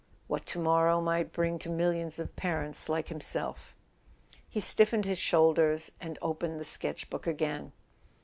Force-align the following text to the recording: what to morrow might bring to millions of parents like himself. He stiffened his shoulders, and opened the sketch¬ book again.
what 0.25 0.47
to 0.47 0.57
morrow 0.57 0.99
might 0.99 1.31
bring 1.31 1.59
to 1.59 1.69
millions 1.69 2.17
of 2.17 2.35
parents 2.35 2.89
like 2.89 3.09
himself. 3.09 3.75
He 4.49 4.59
stiffened 4.59 5.05
his 5.05 5.19
shoulders, 5.19 5.91
and 6.01 6.17
opened 6.23 6.59
the 6.59 6.63
sketch¬ 6.65 7.07
book 7.07 7.27
again. 7.27 7.71